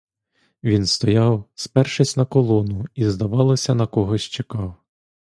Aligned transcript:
Він 0.63 0.85
стояв, 0.85 1.45
спершись 1.55 2.17
на 2.17 2.25
колону, 2.25 2.85
і, 2.95 3.05
здавалось, 3.09 3.69
на 3.69 3.87
когось 3.87 4.23
чекав. 4.23 4.75